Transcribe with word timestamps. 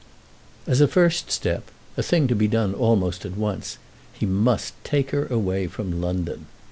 As 0.65 0.81
a 0.81 0.87
first 0.87 1.29
step, 1.29 1.69
a 1.95 2.01
thing 2.01 2.27
to 2.27 2.33
be 2.33 2.47
done 2.47 2.73
almost 2.73 3.23
at 3.23 3.37
once, 3.37 3.77
he 4.11 4.25
must 4.25 4.73
take 4.83 5.11
her 5.11 5.27
away 5.27 5.67
from 5.67 6.01
London. 6.01 6.47